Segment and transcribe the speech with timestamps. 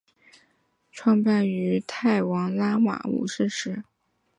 [0.91, 3.83] 创办于泰王拉玛五世时。